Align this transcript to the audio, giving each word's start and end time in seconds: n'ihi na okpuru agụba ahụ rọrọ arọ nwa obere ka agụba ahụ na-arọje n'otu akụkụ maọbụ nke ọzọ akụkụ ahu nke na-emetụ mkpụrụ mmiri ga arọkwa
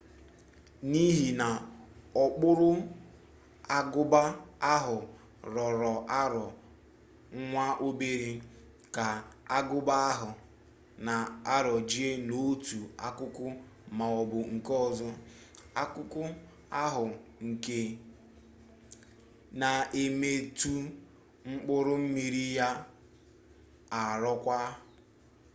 n'ihi 0.89 1.27
na 1.39 1.47
okpuru 2.23 2.69
agụba 3.77 4.21
ahụ 4.73 4.97
rọrọ 5.53 5.91
arọ 6.21 6.45
nwa 7.41 7.67
obere 7.87 8.31
ka 8.95 9.05
agụba 9.57 9.93
ahụ 10.11 10.29
na-arọje 11.05 12.05
n'otu 12.27 12.79
akụkụ 13.07 13.45
maọbụ 13.97 14.39
nke 14.53 14.73
ọzọ 14.87 15.09
akụkụ 15.81 16.21
ahu 16.83 17.05
nke 17.47 17.77
na-emetụ 19.59 20.73
mkpụrụ 21.49 21.93
mmiri 22.03 22.45
ga 22.57 22.69
arọkwa 23.99 24.57